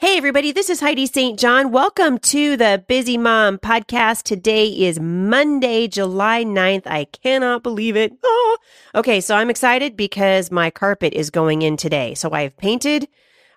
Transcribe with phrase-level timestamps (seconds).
[0.00, 1.38] Hey, everybody, this is Heidi St.
[1.38, 1.72] John.
[1.72, 4.22] Welcome to the Busy Mom podcast.
[4.22, 6.86] Today is Monday, July 9th.
[6.86, 8.14] I cannot believe it.
[8.22, 8.56] Oh.
[8.94, 12.14] Okay, so I'm excited because my carpet is going in today.
[12.14, 13.08] So I have painted,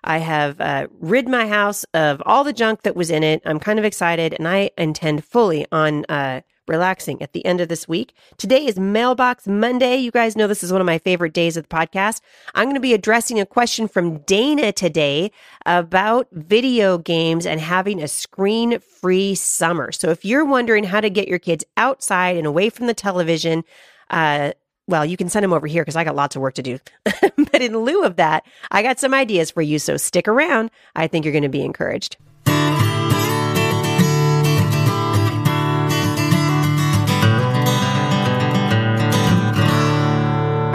[0.04, 3.40] I have uh, rid my house of all the junk that was in it.
[3.46, 7.68] I'm kind of excited, and I intend fully on uh, relaxing at the end of
[7.68, 8.14] this week.
[8.38, 9.96] Today is Mailbox Monday.
[9.96, 12.20] You guys know this is one of my favorite days of the podcast.
[12.54, 15.30] I'm going to be addressing a question from Dana today
[15.66, 19.92] about video games and having a screen free summer.
[19.92, 23.64] So if you're wondering how to get your kids outside and away from the television,
[24.10, 24.52] uh,
[24.86, 26.78] well, you can send them over here because I got lots of work to do.
[27.04, 29.78] but in lieu of that, I got some ideas for you.
[29.78, 30.70] So stick around.
[30.94, 32.16] I think you're going to be encouraged.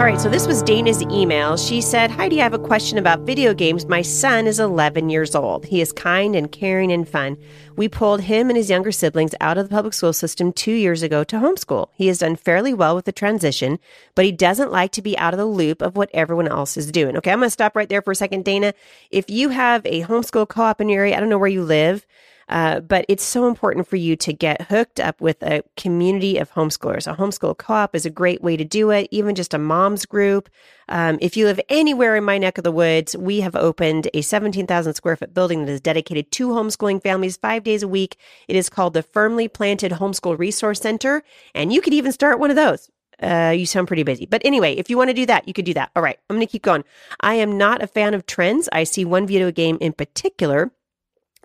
[0.00, 1.58] All right, so this was Dana's email.
[1.58, 3.84] She said, Heidi, I have a question about video games.
[3.84, 5.66] My son is 11 years old.
[5.66, 7.36] He is kind and caring and fun.
[7.76, 11.02] We pulled him and his younger siblings out of the public school system two years
[11.02, 11.88] ago to homeschool.
[11.92, 13.78] He has done fairly well with the transition,
[14.14, 16.90] but he doesn't like to be out of the loop of what everyone else is
[16.90, 17.18] doing.
[17.18, 18.72] Okay, I'm going to stop right there for a second, Dana.
[19.10, 21.62] If you have a homeschool co op in your area, I don't know where you
[21.62, 22.06] live.
[22.50, 26.50] Uh, but it's so important for you to get hooked up with a community of
[26.52, 27.10] homeschoolers.
[27.10, 30.04] A homeschool co op is a great way to do it, even just a mom's
[30.04, 30.50] group.
[30.88, 34.22] Um, if you live anywhere in my neck of the woods, we have opened a
[34.22, 38.16] 17,000 square foot building that is dedicated to homeschooling families five days a week.
[38.48, 41.22] It is called the Firmly Planted Homeschool Resource Center,
[41.54, 42.90] and you could even start one of those.
[43.22, 44.26] Uh, you sound pretty busy.
[44.26, 45.90] But anyway, if you want to do that, you could do that.
[45.94, 46.82] All right, I'm going to keep going.
[47.20, 48.68] I am not a fan of trends.
[48.72, 50.72] I see one video game in particular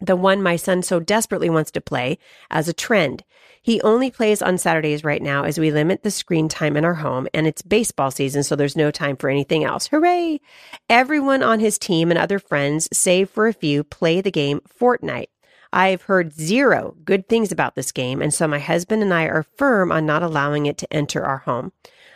[0.02, 2.18] the one my son so desperately wants to play
[2.50, 3.24] as a trend.
[3.62, 6.94] He only plays on Saturdays right now as we limit the screen time in our
[6.94, 9.88] home and it's baseball season, so there's no time for anything else.
[9.88, 10.40] Hooray!
[10.88, 15.30] Everyone on his team and other friends, save for a few, play the game Fortnite.
[15.74, 19.44] I've heard zero good things about this game, and so my husband and I are
[19.58, 21.74] firm on not allowing it to enter our home.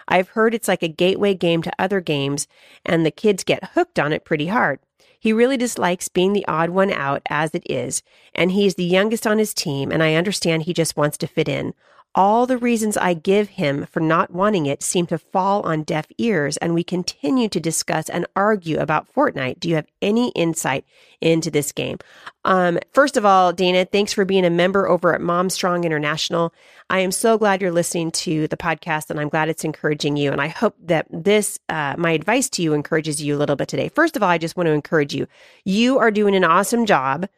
[0.07, 2.47] I've heard it's like a gateway game to other games,
[2.85, 4.79] and the kids get hooked on it pretty hard.
[5.19, 8.01] He really dislikes being the odd one out as it is,
[8.33, 11.49] and he's the youngest on his team, and I understand he just wants to fit
[11.49, 11.73] in.
[12.19, 16.05] All the reasons I give him for not wanting it seem to fall on deaf
[16.17, 19.61] ears, and we continue to discuss and argue about Fortnite.
[19.61, 20.83] Do you have any insight
[21.21, 21.97] into this game?
[22.43, 26.53] Um, first of all, Dana, thanks for being a member over at Mom Strong International.
[26.89, 30.33] I am so glad you're listening to the podcast, and I'm glad it's encouraging you.
[30.33, 33.69] And I hope that this, uh, my advice to you, encourages you a little bit
[33.69, 33.87] today.
[33.87, 35.25] First of all, I just want to encourage you.
[35.63, 37.29] You are doing an awesome job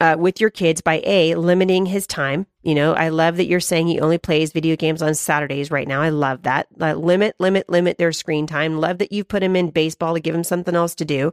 [0.00, 2.46] uh, with your kids by A, limiting his time.
[2.62, 5.88] You know, I love that you're saying he only plays video games on Saturdays right
[5.88, 6.02] now.
[6.02, 6.66] I love that.
[6.80, 8.78] Uh, limit, limit, limit their screen time.
[8.78, 11.32] Love that you've put him in baseball to give him something else to do.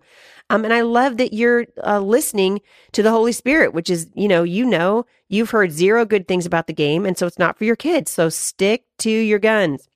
[0.49, 2.61] Um, and I love that you're uh, listening
[2.93, 6.45] to the Holy Spirit, which is, you know, you know, you've heard zero good things
[6.45, 7.05] about the game.
[7.05, 8.11] And so it's not for your kids.
[8.11, 9.89] So stick to your guns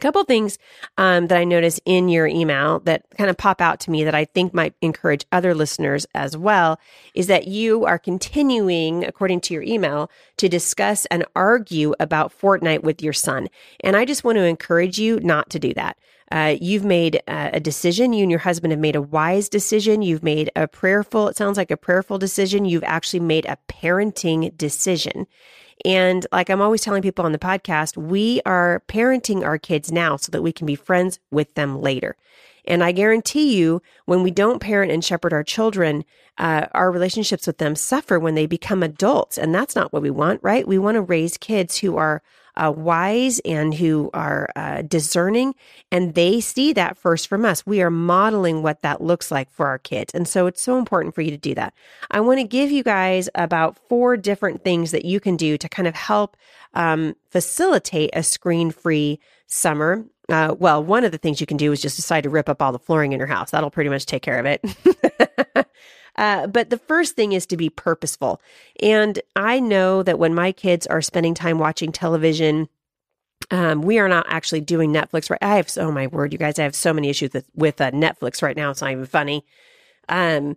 [0.00, 0.58] couple things
[0.98, 4.14] um, that I noticed in your email that kind of pop out to me that
[4.14, 6.78] I think might encourage other listeners as well
[7.14, 12.82] is that you are continuing, according to your email, to discuss and argue about Fortnite
[12.82, 13.48] with your son.
[13.80, 15.96] And I just want to encourage you not to do that.
[16.32, 18.12] Uh, you've made a decision.
[18.12, 20.02] You and your husband have made a wise decision.
[20.02, 22.64] You've made a prayerful, it sounds like a prayerful decision.
[22.64, 25.26] You've actually made a parenting decision.
[25.84, 30.16] And like I'm always telling people on the podcast, we are parenting our kids now
[30.16, 32.16] so that we can be friends with them later.
[32.66, 36.04] And I guarantee you, when we don't parent and shepherd our children,
[36.38, 39.36] uh, our relationships with them suffer when they become adults.
[39.36, 40.66] And that's not what we want, right?
[40.66, 42.22] We want to raise kids who are
[42.56, 45.54] uh, wise and who are uh, discerning,
[45.90, 47.66] and they see that first from us.
[47.66, 50.14] We are modeling what that looks like for our kids.
[50.14, 51.74] And so it's so important for you to do that.
[52.10, 55.68] I want to give you guys about four different things that you can do to
[55.68, 56.36] kind of help
[56.74, 60.04] um, facilitate a screen free summer.
[60.28, 62.62] Uh, well, one of the things you can do is just decide to rip up
[62.62, 63.50] all the flooring in your house.
[63.50, 64.64] That'll pretty much take care of it.
[66.16, 68.40] Uh, but the first thing is to be purposeful.
[68.80, 72.68] And I know that when my kids are spending time watching television,
[73.50, 75.42] um, we are not actually doing Netflix right.
[75.42, 76.58] I have oh my word, you guys.
[76.58, 78.70] I have so many issues with with uh, Netflix right now.
[78.70, 79.44] It's not even funny.
[80.08, 80.56] Um,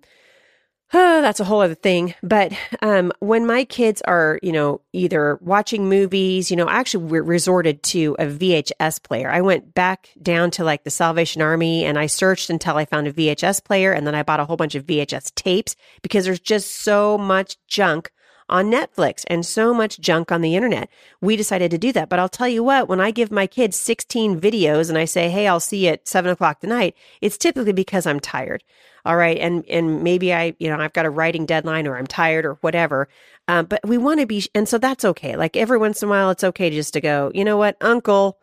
[0.93, 2.15] Oh, that's a whole other thing.
[2.23, 7.19] But um, when my kids are, you know, either watching movies, you know, actually we
[7.19, 9.29] resorted to a VHS player.
[9.29, 13.07] I went back down to like the Salvation Army and I searched until I found
[13.07, 13.91] a VHS player.
[13.91, 17.57] And then I bought a whole bunch of VHS tapes because there's just so much
[17.67, 18.11] junk
[18.49, 20.89] on Netflix and so much junk on the internet.
[21.21, 22.09] We decided to do that.
[22.09, 25.29] But I'll tell you what, when I give my kids 16 videos and I say,
[25.29, 28.63] Hey, I'll see you at seven o'clock tonight, it's typically because I'm tired.
[29.05, 29.37] All right.
[29.37, 32.55] And, and maybe I, you know, I've got a writing deadline or I'm tired or
[32.55, 33.07] whatever.
[33.47, 35.37] Um, but we want to be, and so that's okay.
[35.37, 38.37] Like every once in a while, it's okay just to go, you know what, uncle,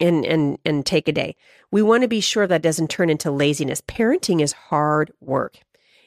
[0.00, 1.36] and, and, and take a day.
[1.70, 3.80] We want to be sure that doesn't turn into laziness.
[3.80, 5.58] Parenting is hard work.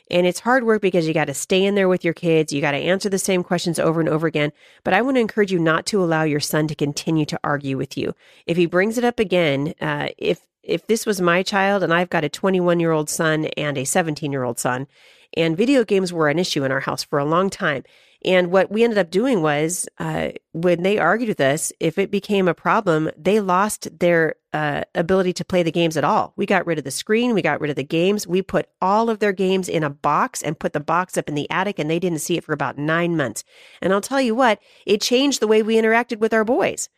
[0.09, 2.53] And it's hard work because you got to stay in there with your kids.
[2.53, 4.51] You got to answer the same questions over and over again.
[4.83, 7.77] But I want to encourage you not to allow your son to continue to argue
[7.77, 8.15] with you.
[8.45, 12.09] If he brings it up again, uh, if if this was my child and I've
[12.09, 14.87] got a 21 year old son and a 17 year old son,
[15.35, 17.83] and video games were an issue in our house for a long time.
[18.25, 22.09] And what we ended up doing was, uh, when they argued with us, if it
[22.09, 26.33] became a problem, they lost their uh, ability to play the games at all.
[26.35, 29.09] We got rid of the screen, we got rid of the games, we put all
[29.09, 31.89] of their games in a box and put the box up in the attic, and
[31.89, 33.43] they didn't see it for about nine months.
[33.81, 36.89] And I'll tell you what, it changed the way we interacted with our boys.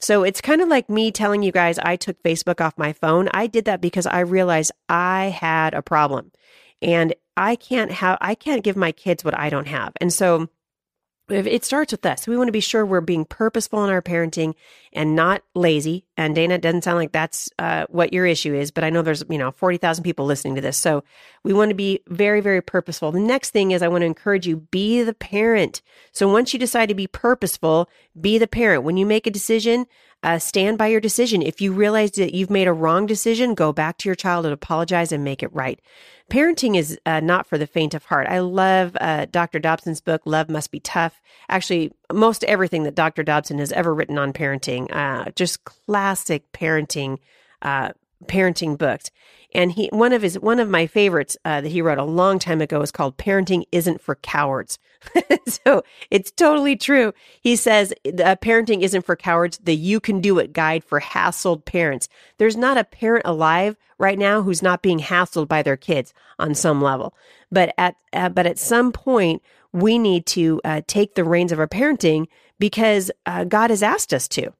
[0.00, 3.28] So it's kind of like me telling you guys I took Facebook off my phone.
[3.32, 6.32] I did that because I realized I had a problem
[6.80, 9.92] and I can't have, I can't give my kids what I don't have.
[10.00, 10.48] And so
[11.32, 12.26] it starts with us.
[12.26, 14.54] We want to be sure we're being purposeful in our parenting
[14.92, 16.04] and not lazy.
[16.16, 19.02] And Dana, it doesn't sound like that's uh, what your issue is, but I know
[19.02, 20.76] there's, you know, 40,000 people listening to this.
[20.76, 21.02] So
[21.42, 23.12] we want to be very, very purposeful.
[23.12, 25.82] The next thing is I want to encourage you, be the parent.
[26.12, 27.88] So once you decide to be purposeful,
[28.20, 28.84] be the parent.
[28.84, 29.86] When you make a decision,
[30.22, 31.42] uh, stand by your decision.
[31.42, 34.52] If you realize that you've made a wrong decision, go back to your child and
[34.52, 35.80] apologize and make it right.
[36.30, 38.26] Parenting is uh, not for the faint of heart.
[38.28, 39.58] I love uh, Dr.
[39.58, 41.20] Dobson's book, Love Must Be Tough.
[41.48, 43.22] Actually, most everything that Dr.
[43.22, 47.18] Dobson has ever written on parenting, uh, just classic parenting,
[47.60, 47.90] uh,
[48.26, 49.10] parenting books.
[49.54, 52.38] And he, one of his, one of my favorites uh, that he wrote a long
[52.38, 54.78] time ago is called "Parenting Isn't for Cowards."
[55.46, 57.12] so it's totally true.
[57.40, 59.58] He says uh, parenting isn't for cowards.
[59.62, 62.08] The "You Can Do It" guide for hassled parents.
[62.38, 66.54] There's not a parent alive right now who's not being hassled by their kids on
[66.54, 67.14] some level.
[67.50, 69.42] But at uh, but at some point,
[69.72, 72.26] we need to uh, take the reins of our parenting
[72.58, 74.52] because uh, God has asked us to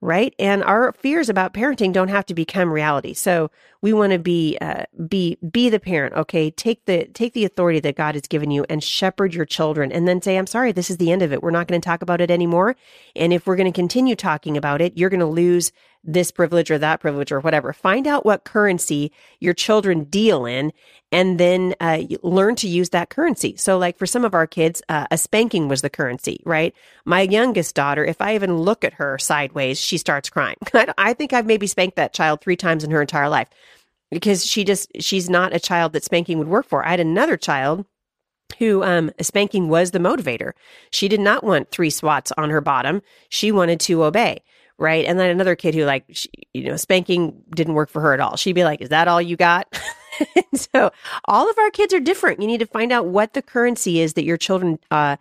[0.00, 0.34] right?
[0.38, 3.14] And our fears about parenting don't have to become reality.
[3.14, 3.50] So
[3.82, 6.14] we want to be uh, be be the parent.
[6.14, 9.90] Okay, take the take the authority that God has given you and shepherd your children,
[9.90, 11.42] and then say, "I'm sorry, this is the end of it.
[11.42, 12.76] We're not going to talk about it anymore.
[13.16, 15.72] And if we're going to continue talking about it, you're going to lose
[16.04, 17.72] this privilege or that privilege or whatever.
[17.72, 20.72] Find out what currency your children deal in
[21.10, 23.56] and then uh, learn to use that currency.
[23.56, 26.74] So, like for some of our kids, uh, a spanking was the currency, right?
[27.04, 30.56] My youngest daughter, if I even look at her sideways, she starts crying.
[30.98, 33.48] I think I've maybe spanked that child three times in her entire life
[34.10, 36.84] because she just, she's not a child that spanking would work for.
[36.84, 37.84] I had another child
[38.58, 40.52] who um, spanking was the motivator.
[40.90, 43.02] She did not want three swats on her bottom.
[43.28, 44.42] She wanted to obey
[44.78, 45.04] right?
[45.04, 48.20] And then another kid who like, she, you know, spanking didn't work for her at
[48.20, 48.36] all.
[48.36, 49.66] She'd be like, "Is that all you got?"
[50.54, 50.90] so
[51.26, 52.40] all of our kids are different.
[52.40, 55.16] You need to find out what the currency is that your children uh,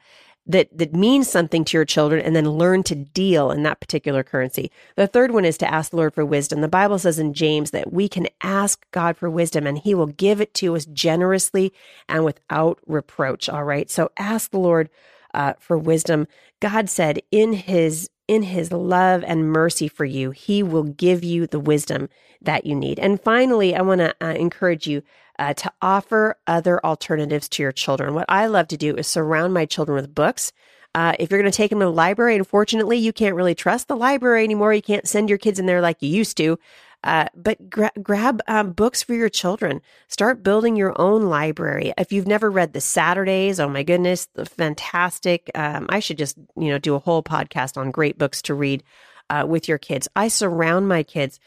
[0.48, 4.24] that that means something to your children and then learn to deal in that particular
[4.24, 4.72] currency.
[4.96, 6.62] The third one is to ask the Lord for wisdom.
[6.62, 10.08] The Bible says in James that we can ask God for wisdom and he will
[10.08, 11.74] give it to us generously
[12.08, 13.90] and without reproach, all right?
[13.90, 14.90] So ask the Lord
[15.34, 16.28] uh, for wisdom.
[16.62, 21.48] God said in his in his love and mercy for you, he will give you
[21.48, 22.10] the wisdom
[22.42, 23.00] that you need.
[23.00, 25.02] And finally, I want to uh, encourage you
[25.40, 28.14] uh, to offer other alternatives to your children.
[28.14, 30.52] What I love to do is surround my children with books.
[30.96, 33.88] Uh, if you're going to take them to the library, unfortunately, you can't really trust
[33.88, 34.74] the library anymore.
[34.74, 36.58] You can't send your kids in there like you used to.
[37.04, 39.82] Uh, but gra- grab um, books for your children.
[40.08, 41.94] Start building your own library.
[41.98, 45.50] If you've never read the Saturdays, oh my goodness, the fantastic!
[45.56, 48.84] Um, I should just you know do a whole podcast on great books to read
[49.30, 50.08] uh, with your kids.
[50.16, 51.40] I surround my kids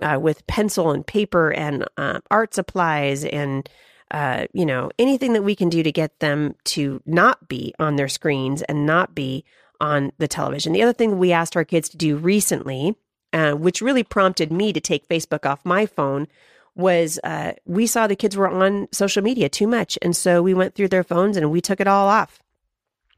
[0.00, 3.68] uh, with pencil and paper and uh, art supplies and
[4.10, 7.96] uh, you know anything that we can do to get them to not be on
[7.96, 9.44] their screens and not be
[9.80, 10.72] on the television.
[10.72, 12.94] The other thing we asked our kids to do recently
[13.32, 16.26] uh, which really prompted me to take Facebook off my phone,
[16.74, 19.98] was uh, we saw the kids were on social media too much.
[20.00, 22.40] And so we went through their phones and we took it all off.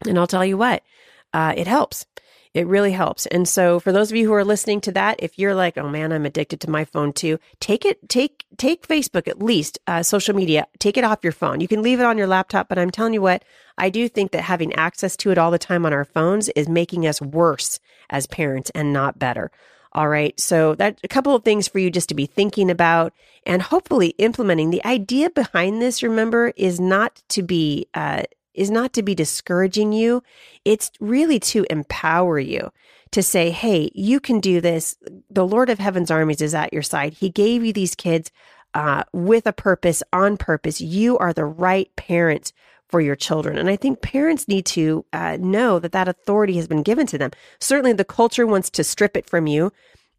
[0.07, 0.83] And I'll tell you what,
[1.31, 2.05] uh, it helps.
[2.53, 3.27] It really helps.
[3.27, 5.87] And so for those of you who are listening to that, if you're like, oh
[5.87, 10.03] man, I'm addicted to my phone too, take it, take, take Facebook at least, uh,
[10.03, 11.61] social media, take it off your phone.
[11.61, 13.45] You can leave it on your laptop, but I'm telling you what,
[13.77, 16.67] I do think that having access to it all the time on our phones is
[16.67, 19.49] making us worse as parents and not better.
[19.93, 20.39] All right.
[20.39, 23.13] So that a couple of things for you just to be thinking about
[23.45, 24.69] and hopefully implementing.
[24.69, 29.93] The idea behind this, remember, is not to be uh, is not to be discouraging
[29.93, 30.23] you.
[30.65, 32.71] It's really to empower you
[33.11, 34.97] to say, Hey, you can do this.
[35.29, 37.13] The Lord of heaven's armies is at your side.
[37.13, 38.31] He gave you these kids,
[38.73, 40.79] uh, with a purpose, on purpose.
[40.79, 42.53] You are the right parents
[42.91, 43.57] for your children.
[43.57, 47.17] And I think parents need to uh, know that that authority has been given to
[47.17, 47.31] them.
[47.59, 49.71] Certainly the culture wants to strip it from you,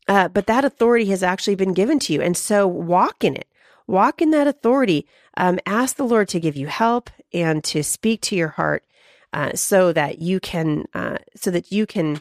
[0.08, 2.22] uh, but that authority has actually been given to you.
[2.22, 3.46] And so walk in it.
[3.86, 5.06] Walk in that authority.
[5.36, 8.84] Um, ask the Lord to give you help and to speak to your heart
[9.32, 12.20] uh, so that you can uh, so that you can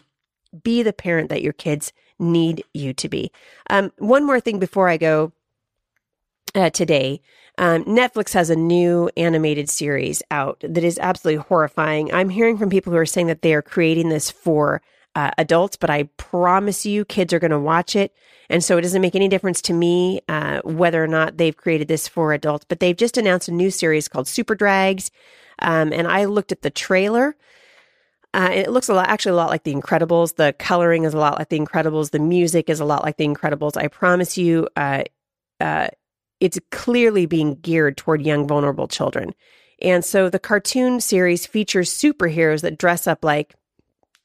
[0.64, 3.32] be the parent that your kids need you to be.
[3.70, 5.32] Um, one more thing before I go
[6.56, 7.22] uh, today.
[7.62, 12.12] Um, Netflix has a new animated series out that is absolutely horrifying.
[12.12, 14.82] I'm hearing from people who are saying that they are creating this for
[15.14, 18.16] uh, adults, but I promise you, kids are going to watch it.
[18.50, 21.88] And so it doesn't make any difference to me uh, whether or not they've created
[21.88, 22.66] this for adults.
[22.68, 25.12] But they've just announced a new series called Super Drags.
[25.60, 27.36] Um, and I looked at the trailer.
[28.34, 30.36] Uh, it looks a lot, actually a lot like The Incredibles.
[30.36, 32.10] The coloring is a lot like The Incredibles.
[32.10, 33.78] The music is a lot like The Incredibles.
[33.78, 35.04] I promise you, uh,
[35.60, 35.90] uh,
[36.42, 39.34] it's clearly being geared toward young, vulnerable children.
[39.82, 43.56] And so the cartoon series features superheroes that dress up like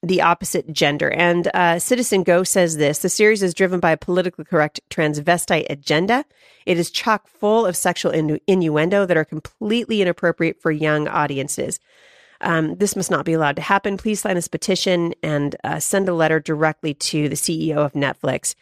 [0.02, 1.10] the opposite gender.
[1.10, 6.24] And uh, CitizenGO says this the series is driven by a politically correct transvestite agenda.
[6.64, 11.80] It is chock full of sexual innu- innuendo that are completely inappropriate for young audiences.
[12.40, 13.96] Um, this must not be allowed to happen.
[13.96, 18.54] Please sign this petition and uh, send a letter directly to the CEO of Netflix.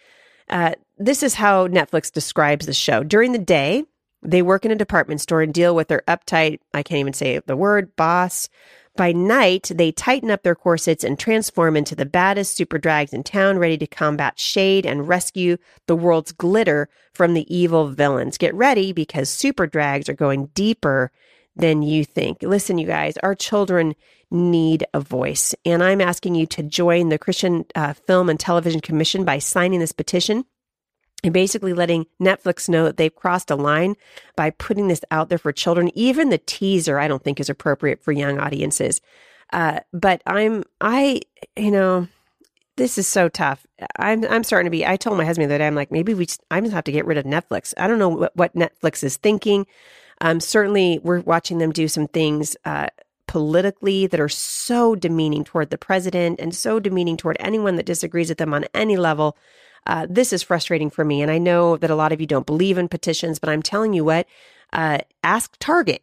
[0.48, 3.02] Uh, this is how Netflix describes the show.
[3.02, 3.84] During the day,
[4.22, 7.40] they work in a department store and deal with their uptight, I can't even say
[7.40, 8.48] the word, boss.
[8.96, 13.24] By night, they tighten up their corsets and transform into the baddest super drags in
[13.24, 18.38] town, ready to combat shade and rescue the world's glitter from the evil villains.
[18.38, 21.10] Get ready because super drags are going deeper
[21.56, 22.42] than you think.
[22.42, 23.94] Listen, you guys, our children
[24.30, 25.54] need a voice.
[25.64, 29.80] And I'm asking you to join the Christian uh, Film and Television Commission by signing
[29.80, 30.44] this petition
[31.22, 33.94] and basically letting Netflix know that they've crossed a line
[34.36, 35.90] by putting this out there for children.
[35.94, 39.00] Even the teaser, I don't think is appropriate for young audiences.
[39.52, 41.20] Uh, but I'm, I,
[41.56, 42.08] you know,
[42.76, 43.64] this is so tough.
[43.96, 44.84] I'm, I'm starting to be.
[44.84, 47.06] I told my husband that I'm like, maybe we, just, I just have to get
[47.06, 47.72] rid of Netflix.
[47.76, 49.66] I don't know what, what Netflix is thinking.
[50.20, 52.88] Um, certainly, we're watching them do some things uh,
[53.26, 58.28] politically that are so demeaning toward the president and so demeaning toward anyone that disagrees
[58.28, 59.36] with them on any level.
[59.86, 61.20] Uh, this is frustrating for me.
[61.20, 63.92] And I know that a lot of you don't believe in petitions, but I'm telling
[63.92, 64.26] you what,
[64.72, 66.02] uh, ask Target.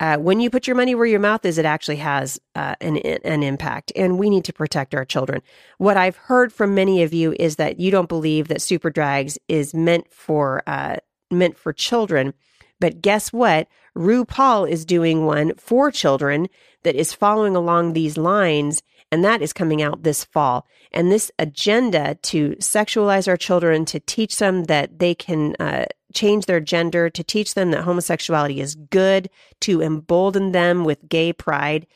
[0.00, 2.96] Uh, when you put your money where your mouth is, it actually has uh, an,
[2.96, 3.92] an impact.
[3.94, 5.40] And we need to protect our children.
[5.78, 9.38] What I've heard from many of you is that you don't believe that Super Drags
[9.46, 10.96] is meant for uh,
[11.30, 12.34] meant for children.
[12.84, 13.66] But guess what?
[13.96, 16.48] RuPaul is doing one for children
[16.82, 20.66] that is following along these lines, and that is coming out this fall.
[20.92, 26.44] And this agenda to sexualize our children, to teach them that they can uh, change
[26.44, 31.86] their gender, to teach them that homosexuality is good, to embolden them with gay pride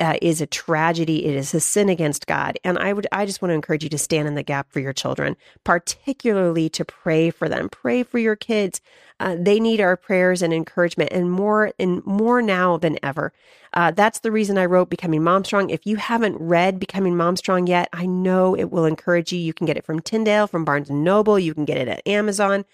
[0.00, 1.26] uh, is a tragedy.
[1.26, 2.58] It is a sin against God.
[2.64, 4.80] And I would, I just want to encourage you to stand in the gap for
[4.80, 7.68] your children, particularly to pray for them.
[7.68, 8.80] Pray for your kids.
[9.20, 13.32] Uh, they need our prayers and encouragement, and more and more now than ever.
[13.72, 15.70] Uh, that's the reason I wrote Becoming Mom Strong.
[15.70, 19.40] If you haven't read Becoming Mom Strong yet, I know it will encourage you.
[19.40, 21.38] You can get it from Tyndale, from Barnes and Noble.
[21.38, 22.64] You can get it at Amazon.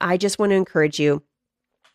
[0.00, 1.22] I just want to encourage you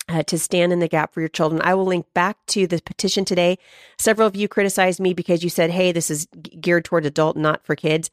[0.09, 1.61] uh, to stand in the gap for your children.
[1.63, 3.57] I will link back to the petition today.
[3.97, 6.27] Several of you criticized me because you said, hey, this is
[6.59, 8.09] geared toward adult, not for kids.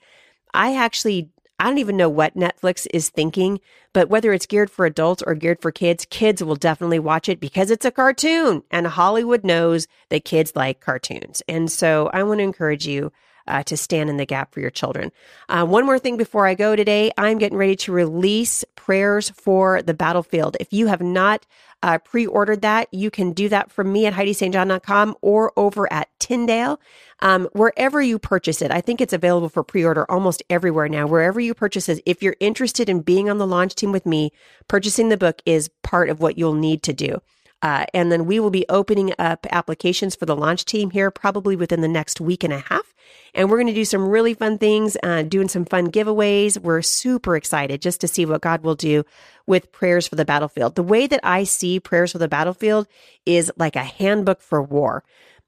[0.53, 3.61] I actually, I don't even know what Netflix is thinking,
[3.93, 7.41] but whether it's geared for adults or geared for kids, kids will definitely watch it
[7.41, 11.43] because it's a cartoon and Hollywood knows that kids like cartoons.
[11.49, 13.11] And so I want to encourage you
[13.49, 15.13] uh, to stand in the gap for your children.
[15.49, 19.83] Uh, one more thing before I go today, I'm getting ready to release prayers for
[19.83, 20.57] the battlefield.
[20.61, 21.47] If you have not
[21.83, 26.09] uh, pre ordered that, you can do that from me at HeidiSt.John.com or over at
[26.19, 26.81] Tyndale.
[27.21, 31.07] Um, wherever you purchase it, I think it's available for pre order almost everywhere now.
[31.07, 34.33] Wherever you purchase it, if you're interested in being on the launch team with me,
[34.69, 37.21] purchasing the book is part of what you'll need to do.
[37.63, 41.57] Uh, and then we will be opening up applications for the launch team here probably
[41.57, 42.95] within the next week and a half.
[43.35, 46.59] And we're going to do some really fun things, uh, doing some fun giveaways.
[46.59, 49.05] We're super excited just to see what God will do
[49.47, 50.75] with prayers for the battlefield.
[50.75, 52.87] The way that I see prayers for the battlefield
[53.25, 55.05] is like a handbook for war.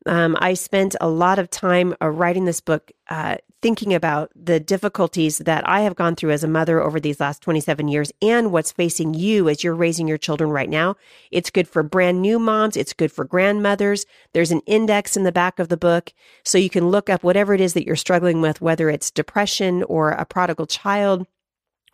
[0.07, 4.61] Um, I spent a lot of time uh, writing this book, uh, thinking about the
[4.61, 8.53] difficulties that I have gone through as a mother over these last 27 years and
[8.53, 10.95] what's facing you as you're raising your children right now.
[11.33, 12.77] It's good for brand new moms.
[12.77, 14.07] It's good for grandmothers.
[14.33, 16.13] There's an index in the back of the book.
[16.45, 19.83] So you can look up whatever it is that you're struggling with, whether it's depression
[19.85, 21.27] or a prodigal child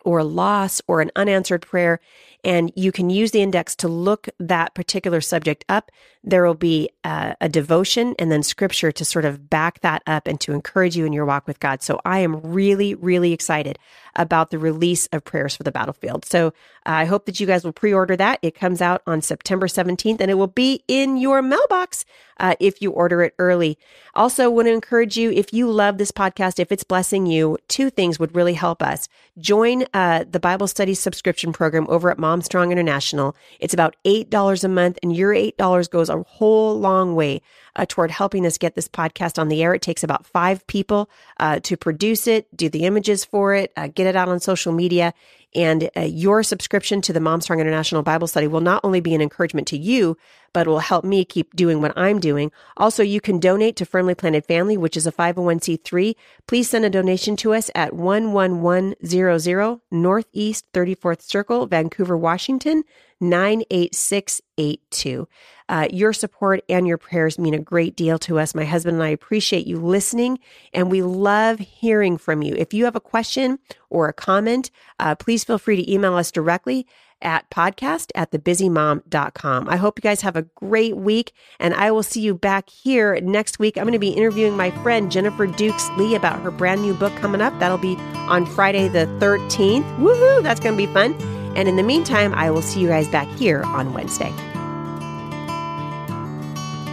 [0.05, 1.99] or loss or an unanswered prayer
[2.45, 5.91] and you can use the index to look that particular subject up.
[6.23, 10.27] There will be a, a, devotion and then scripture to sort of back that up
[10.27, 11.81] and to encourage you in your walk with God.
[11.81, 13.79] So I am really, really excited
[14.15, 16.25] about the release of prayers for the battlefield.
[16.25, 16.53] So
[16.85, 18.39] I hope that you guys will pre-order that.
[18.41, 22.05] It comes out on September 17th and it will be in your mailbox
[22.39, 23.77] uh, if you order it early.
[24.13, 27.89] Also want to encourage you, if you love this podcast, if it's blessing you, two
[27.89, 29.07] things would really help us.
[29.37, 33.35] Join uh, the Bible study subscription program over at Mom Strong International.
[33.59, 37.41] It's about $8 a month, and your $8 goes a whole long way
[37.75, 39.73] uh, toward helping us get this podcast on the air.
[39.73, 43.87] It takes about five people uh, to produce it, do the images for it, uh,
[44.05, 45.13] get it out on social media.
[45.53, 49.15] And uh, your subscription to the Mom Strong International Bible Study will not only be
[49.15, 50.17] an encouragement to you,
[50.55, 52.49] but will help me keep doing what I'm doing.
[52.77, 56.15] Also, you can donate to Firmly Planted Family, which is a 501c3.
[56.47, 62.85] Please send a donation to us at 11100 Northeast 34th Circle, Vancouver, Washington,
[63.19, 65.27] 98682.
[65.67, 68.55] Uh, your support and your prayers mean a great deal to us.
[68.55, 70.39] My husband and I appreciate you listening,
[70.73, 72.55] and we love hearing from you.
[72.55, 73.59] If you have a question
[73.89, 76.87] or a comment, uh, please feel free to email us directly
[77.21, 79.69] at podcast at thebusymom.com.
[79.69, 83.19] I hope you guys have a great week, and I will see you back here
[83.21, 83.77] next week.
[83.77, 87.15] I'm going to be interviewing my friend Jennifer Dukes Lee about her brand new book
[87.17, 87.57] coming up.
[87.59, 89.83] That'll be on Friday the 13th.
[89.97, 90.43] Woohoo!
[90.43, 91.13] That's going to be fun.
[91.55, 94.33] And in the meantime, I will see you guys back here on Wednesday.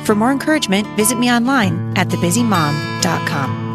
[0.05, 3.72] For more encouragement, visit me online at thebusymom.com.